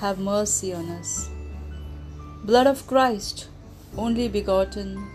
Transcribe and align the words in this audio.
have 0.00 0.18
mercy 0.18 0.72
on 0.72 0.88
us. 0.90 1.28
Blood 2.44 2.66
of 2.66 2.86
Christ, 2.86 3.48
only 3.96 4.28
begotten, 4.28 5.08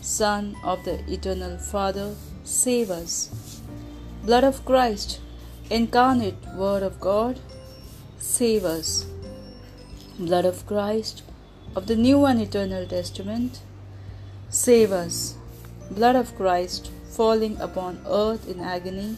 Son 0.00 0.56
of 0.62 0.84
the 0.84 1.00
eternal 1.12 1.58
Father, 1.58 2.14
save 2.44 2.90
us. 2.90 3.60
Blood 4.24 4.44
of 4.44 4.64
Christ, 4.64 5.20
incarnate 5.70 6.36
Word 6.54 6.82
of 6.82 7.00
God, 7.00 7.40
save 8.18 8.64
us. 8.64 9.06
Blood 10.18 10.44
of 10.44 10.66
Christ, 10.66 11.22
of 11.74 11.86
the 11.86 11.96
new 11.96 12.24
and 12.24 12.40
eternal 12.40 12.86
Testament, 12.86 13.60
save 14.48 14.92
us. 14.92 15.34
Blood 15.90 16.16
of 16.16 16.36
Christ, 16.36 16.90
falling 17.10 17.60
upon 17.60 18.00
earth 18.06 18.48
in 18.48 18.60
agony, 18.60 19.16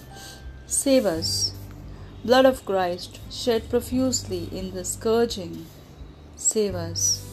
save 0.67 1.07
us. 1.07 1.53
Blood 2.25 2.45
of 2.45 2.65
Christ, 2.65 3.21
shed 3.31 3.71
profusely 3.71 4.49
in 4.51 4.75
the 4.75 4.85
scourging, 4.85 5.67
save 6.35 6.75
us. 6.75 7.25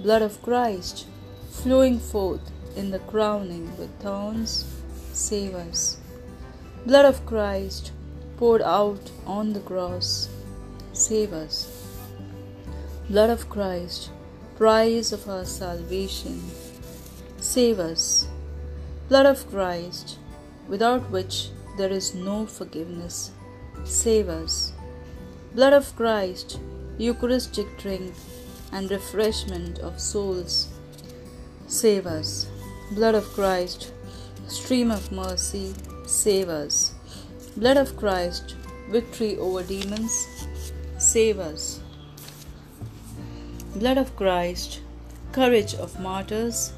Blood 0.00 0.22
of 0.22 0.42
Christ, 0.42 1.06
flowing 1.50 2.00
forth 2.00 2.50
in 2.76 2.90
the 2.90 2.98
crowning 2.98 3.76
with 3.76 3.90
thorns, 4.00 4.64
save 5.12 5.54
us. 5.54 5.98
Blood 6.84 7.04
of 7.04 7.24
Christ, 7.26 7.92
poured 8.36 8.62
out 8.62 9.10
on 9.26 9.52
the 9.52 9.60
cross, 9.60 10.28
save 10.92 11.32
us. 11.32 11.68
Blood 13.08 13.30
of 13.30 13.48
Christ, 13.48 14.10
price 14.56 15.12
of 15.12 15.28
our 15.28 15.44
salvation, 15.44 16.42
save 17.38 17.78
us. 17.78 18.26
Blood 19.08 19.26
of 19.26 19.48
Christ, 19.48 20.18
without 20.66 21.08
which 21.10 21.50
there 21.76 21.90
is 21.90 22.14
no 22.14 22.46
forgiveness, 22.46 23.30
save 23.84 24.28
us. 24.28 24.72
Blood 25.54 25.72
of 25.72 25.94
Christ, 25.96 26.58
Eucharistic 26.98 27.66
drink 27.78 28.12
and 28.72 28.90
refreshment 28.90 29.78
of 29.78 30.00
souls, 30.00 30.68
save 31.66 32.06
us. 32.06 32.46
Blood 32.92 33.14
of 33.14 33.24
Christ, 33.34 33.92
stream 34.48 34.90
of 34.90 35.10
mercy, 35.12 35.74
save 36.06 36.48
us. 36.48 36.94
Blood 37.56 37.76
of 37.76 37.96
Christ, 37.96 38.56
victory 38.90 39.36
over 39.38 39.62
demons, 39.62 40.26
save 40.98 41.38
us. 41.38 41.80
Blood 43.76 43.98
of 43.98 44.14
Christ, 44.16 44.80
courage 45.32 45.74
of 45.74 45.98
martyrs, 46.00 46.72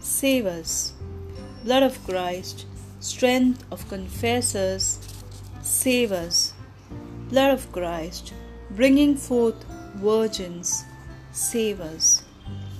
save 0.00 0.46
us. 0.46 0.92
Blood 1.64 1.82
of 1.82 2.04
Christ, 2.04 2.66
strength 3.00 3.64
of 3.70 3.88
confessors, 3.88 4.98
save 5.68 6.12
us. 6.12 6.54
Blood 7.28 7.52
of 7.52 7.70
Christ, 7.72 8.32
bringing 8.70 9.14
forth 9.16 9.62
virgins, 9.96 10.84
save 11.32 11.80
us. 11.80 12.22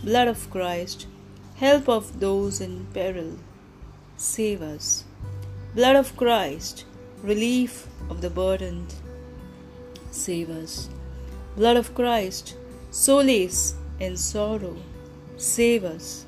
Blood 0.03 0.29
of 0.29 0.51
Christ, 0.51 1.07
help 1.57 1.87
of 1.89 2.19
those 2.19 2.63
in 2.63 2.87
peril, 2.95 3.33
save 4.17 4.63
us. 4.63 5.05
Blood 5.75 5.97
of 5.97 6.17
Christ, 6.17 6.87
relief 7.23 7.87
of 8.09 8.23
the 8.23 8.31
burdened, 8.31 8.95
save 10.11 10.49
us. 10.49 10.89
Blood 11.57 11.77
of 11.77 11.95
Christ, 11.95 12.57
solace 12.91 13.75
in 14.01 14.17
sorrow, 14.17 14.77
save 15.37 15.85
us. 15.85 16.25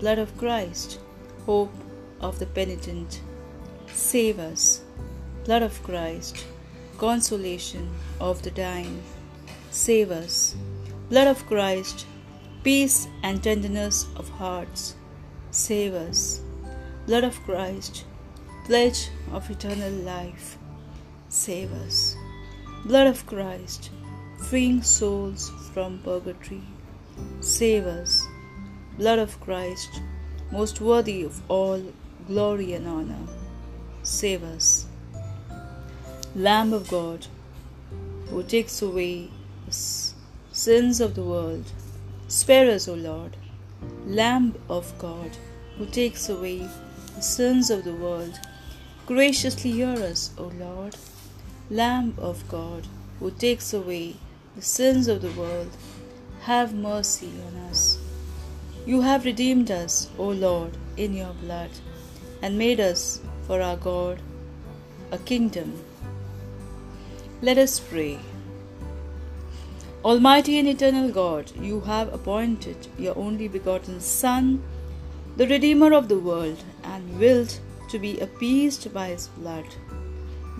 Blood 0.00 0.18
of 0.18 0.34
Christ, 0.38 0.98
hope 1.44 1.74
of 2.22 2.38
the 2.38 2.46
penitent, 2.46 3.20
save 3.92 4.38
us. 4.38 4.80
Blood 5.44 5.62
of 5.62 5.82
Christ, 5.82 6.44
consolation 6.98 7.90
of 8.20 8.42
the 8.42 8.50
dying, 8.50 9.02
save 9.70 10.10
us. 10.10 10.54
Blood 11.08 11.28
of 11.28 11.46
Christ, 11.46 12.06
peace 12.62 13.08
and 13.22 13.42
tenderness 13.42 14.06
of 14.16 14.28
hearts, 14.28 14.94
save 15.50 15.94
us. 15.94 16.42
Blood 17.06 17.24
of 17.24 17.42
Christ, 17.44 18.04
pledge 18.66 19.08
of 19.32 19.50
eternal 19.50 19.90
life, 19.90 20.58
save 21.30 21.72
us. 21.72 22.14
Blood 22.84 23.06
of 23.06 23.24
Christ, 23.24 23.90
freeing 24.50 24.82
souls 24.82 25.50
from 25.72 26.00
purgatory, 26.04 26.62
save 27.40 27.86
us. 27.86 28.26
Blood 28.98 29.18
of 29.18 29.40
Christ, 29.40 30.02
most 30.52 30.82
worthy 30.82 31.22
of 31.22 31.40
all 31.50 31.82
glory 32.26 32.74
and 32.74 32.86
honor, 32.86 33.26
save 34.02 34.44
us. 34.44 34.86
Lamb 36.36 36.72
of 36.72 36.88
God, 36.88 37.26
who 38.28 38.44
takes 38.44 38.80
away 38.80 39.28
the 39.66 39.72
sins 40.52 41.00
of 41.00 41.16
the 41.16 41.24
world, 41.24 41.64
spare 42.28 42.70
us, 42.70 42.86
O 42.86 42.94
Lord. 42.94 43.36
Lamb 44.06 44.54
of 44.68 44.96
God, 44.96 45.32
who 45.76 45.86
takes 45.86 46.28
away 46.28 46.68
the 47.16 47.20
sins 47.20 47.68
of 47.68 47.82
the 47.82 47.94
world, 47.94 48.38
graciously 49.06 49.72
hear 49.72 49.96
us, 49.96 50.30
O 50.38 50.52
Lord. 50.56 50.94
Lamb 51.68 52.14
of 52.16 52.46
God, 52.48 52.86
who 53.18 53.32
takes 53.32 53.74
away 53.74 54.14
the 54.54 54.62
sins 54.62 55.08
of 55.08 55.22
the 55.22 55.32
world, 55.32 55.76
have 56.42 56.72
mercy 56.72 57.32
on 57.48 57.56
us. 57.70 57.98
You 58.86 59.00
have 59.00 59.24
redeemed 59.24 59.72
us, 59.72 60.08
O 60.16 60.28
Lord, 60.28 60.76
in 60.96 61.12
your 61.12 61.32
blood, 61.32 61.70
and 62.40 62.56
made 62.56 62.78
us 62.78 63.20
for 63.48 63.60
our 63.60 63.76
God 63.76 64.20
a 65.10 65.18
kingdom. 65.18 65.74
Let 67.42 67.56
us 67.56 67.80
pray. 67.80 68.18
Almighty 70.04 70.58
and 70.58 70.68
eternal 70.68 71.10
God, 71.10 71.50
you 71.58 71.80
have 71.80 72.12
appointed 72.12 72.88
your 72.98 73.16
only 73.16 73.48
begotten 73.48 73.98
Son, 74.00 74.62
the 75.38 75.46
Redeemer 75.46 75.94
of 75.94 76.08
the 76.08 76.18
world, 76.18 76.62
and 76.84 77.18
willed 77.18 77.58
to 77.88 77.98
be 77.98 78.20
appeased 78.20 78.92
by 78.92 79.08
his 79.08 79.28
blood. 79.28 79.64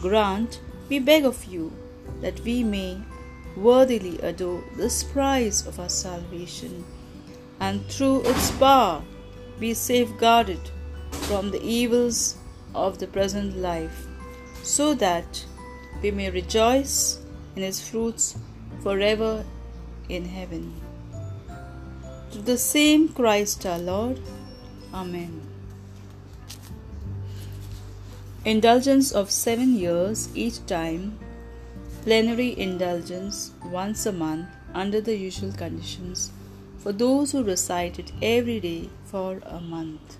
Grant, 0.00 0.62
we 0.88 0.98
beg 0.98 1.26
of 1.26 1.44
you, 1.44 1.70
that 2.22 2.40
we 2.40 2.64
may 2.64 2.98
worthily 3.58 4.18
adore 4.20 4.64
this 4.78 5.04
prize 5.04 5.66
of 5.66 5.78
our 5.78 5.90
salvation, 5.90 6.82
and 7.60 7.84
through 7.88 8.22
its 8.22 8.50
power 8.52 9.02
be 9.58 9.74
safeguarded 9.74 10.70
from 11.10 11.50
the 11.50 11.62
evils 11.62 12.38
of 12.74 12.96
the 12.98 13.06
present 13.06 13.58
life, 13.58 14.06
so 14.62 14.94
that 14.94 15.44
we 16.02 16.10
may 16.10 16.30
rejoice 16.30 17.18
in 17.56 17.62
his 17.62 17.80
fruits 17.80 18.36
forever 18.82 19.44
in 20.08 20.24
heaven. 20.24 20.72
Through 22.30 22.42
the 22.42 22.58
same 22.58 23.08
Christ 23.08 23.66
our 23.66 23.78
Lord. 23.78 24.20
Amen. 24.94 25.42
Indulgence 28.44 29.12
of 29.12 29.30
seven 29.30 29.76
years 29.76 30.28
each 30.34 30.64
time, 30.66 31.18
plenary 32.02 32.58
indulgence 32.58 33.52
once 33.66 34.06
a 34.06 34.12
month 34.12 34.48
under 34.72 35.00
the 35.00 35.16
usual 35.16 35.52
conditions 35.52 36.30
for 36.78 36.92
those 36.92 37.32
who 37.32 37.44
recite 37.44 37.98
it 37.98 38.12
every 38.22 38.58
day 38.58 38.88
for 39.04 39.40
a 39.44 39.60
month. 39.60 40.16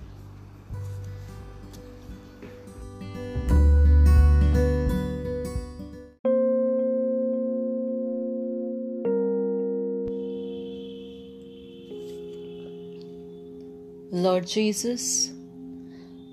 Lord 14.23 14.47
Jesus, 14.47 15.33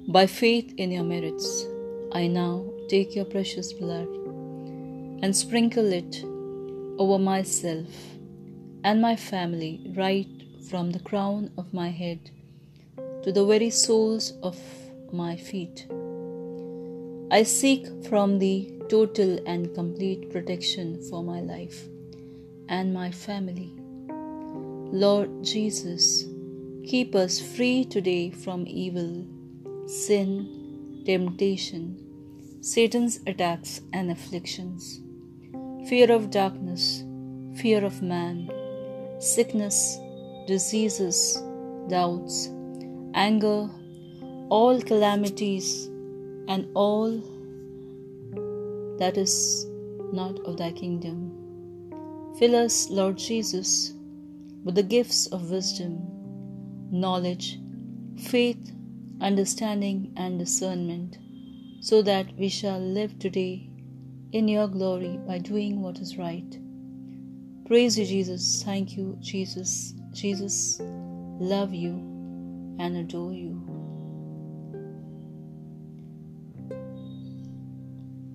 by 0.10 0.28
faith 0.28 0.74
in 0.76 0.92
your 0.92 1.06
merits, 1.06 1.66
I 2.12 2.28
now 2.28 2.66
take 2.90 3.16
your 3.16 3.24
precious 3.24 3.72
blood 3.72 4.10
and 5.24 5.34
sprinkle 5.34 5.94
it 5.94 6.22
over 7.00 7.18
myself 7.18 7.88
and 8.84 9.02
my 9.02 9.16
family 9.16 9.90
right 9.96 10.28
from 10.70 10.92
the 10.92 11.00
crown 11.00 11.50
of 11.58 11.74
my 11.74 11.88
head 11.88 12.30
to 13.24 13.32
the 13.32 13.46
very 13.46 13.70
soles 13.70 14.34
of 14.44 14.60
my 15.14 15.38
feet. 15.38 15.88
I 17.32 17.44
seek 17.44 17.88
from 18.10 18.38
thee 18.40 18.82
total 18.90 19.40
and 19.48 19.74
complete 19.74 20.30
protection 20.30 21.02
for 21.10 21.24
my 21.24 21.40
life 21.40 21.86
and 22.68 22.94
my 22.94 23.12
family. 23.12 23.72
Lord 24.92 25.42
Jesus, 25.42 26.26
keep 26.88 27.16
us 27.16 27.42
free 27.42 27.84
today 27.84 28.30
from 28.30 28.66
evil, 28.66 29.28
sin, 29.88 31.04
temptation, 31.06 31.98
Satan's 32.62 33.20
attacks 33.28 33.82
and 33.92 34.10
afflictions, 34.10 35.02
fear 35.90 36.10
of 36.10 36.32
darkness, 36.32 37.04
fear 37.62 37.84
of 37.84 38.02
man, 38.02 38.50
sickness, 39.20 40.00
diseases, 40.48 41.44
doubts, 41.90 42.48
anger, 43.14 43.70
all 44.48 44.82
calamities, 44.82 45.88
and 46.48 46.70
all 46.74 47.12
that 48.98 49.18
is 49.18 49.68
not 50.14 50.40
of 50.46 50.56
thy 50.56 50.72
kingdom. 50.72 51.34
Fill 52.40 52.56
us, 52.56 52.90
Lord 52.90 53.18
Jesus, 53.18 53.94
with 54.64 54.76
the 54.76 54.84
gifts 54.84 55.28
of 55.28 55.52
wisdom, 55.52 56.17
knowledge, 56.92 57.60
faith, 58.18 58.72
understanding, 59.22 60.14
and 60.16 60.40
discernment, 60.40 61.18
so 61.82 62.02
that 62.02 62.34
we 62.38 62.50
shall 62.50 62.80
live 62.80 63.18
today 63.20 63.70
in 64.32 64.48
your 64.48 64.68
glory 64.68 65.20
by 65.28 65.38
doing 65.38 65.82
what 65.82 66.00
is 66.00 66.18
right. 66.18 66.58
Praise 67.66 67.98
you, 67.98 68.06
Jesus. 68.06 68.64
Thank 68.64 68.96
you, 68.96 69.18
Jesus. 69.20 69.94
Jesus, 70.14 70.80
love 70.82 71.74
you 71.74 71.96
and 72.80 72.98
adore 72.98 73.34
you. 73.34 73.62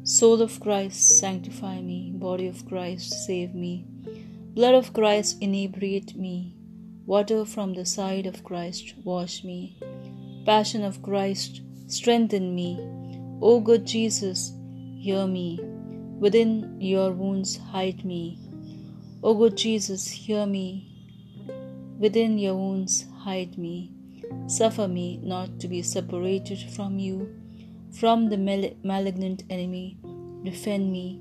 Soul 0.04 0.42
of 0.42 0.60
Christ, 0.60 1.18
sanctify 1.18 1.80
me. 1.80 2.12
Body 2.14 2.46
of 2.46 2.66
Christ, 2.66 3.24
save 3.24 3.54
me. 3.54 3.86
Blood 4.54 4.74
of 4.74 4.92
Christ, 4.92 5.38
inebriate 5.40 6.14
me. 6.14 6.54
Water 7.06 7.44
from 7.44 7.74
the 7.74 7.84
side 7.84 8.26
of 8.26 8.44
Christ, 8.44 8.94
wash 9.04 9.44
me. 9.44 9.76
Passion 10.46 10.82
of 10.82 11.02
Christ, 11.02 11.60
strengthen 11.86 12.54
me. 12.54 12.78
O 13.40 13.60
good 13.60 13.86
Jesus, 13.86 14.52
hear 14.98 15.26
me. 15.26 15.60
Within 16.20 16.80
your 16.80 17.10
wounds, 17.12 17.56
hide 17.56 18.04
me. 18.04 18.38
O 19.22 19.34
good 19.34 19.56
Jesus, 19.56 20.08
hear 20.08 20.46
me. 20.46 20.88
Within 21.98 22.38
your 22.38 22.54
wounds, 22.54 23.06
hide 23.18 23.58
me. 23.58 23.92
Suffer 24.46 24.88
me 24.88 25.18
not 25.22 25.60
to 25.60 25.68
be 25.68 25.82
separated 25.82 26.58
from 26.70 26.98
you 26.98 27.28
from 27.92 28.30
the 28.30 28.38
malignant 28.82 29.42
enemy. 29.50 29.96
Defend 30.44 30.90
me. 30.90 31.20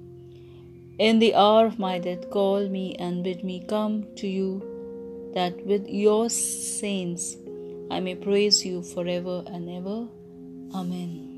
In 0.97 1.19
the 1.19 1.35
hour 1.35 1.65
of 1.65 1.79
my 1.79 1.99
death, 1.99 2.29
call 2.29 2.69
me 2.69 2.95
and 2.95 3.23
bid 3.23 3.43
me 3.43 3.63
come 3.67 4.05
to 4.15 4.27
you, 4.27 4.61
that 5.33 5.65
with 5.65 5.87
your 5.87 6.29
saints 6.29 7.37
I 7.91 7.99
may 7.99 8.15
praise 8.15 8.65
you 8.65 8.81
forever 8.83 9.43
and 9.47 9.69
ever. 9.69 10.07
Amen. 10.73 11.30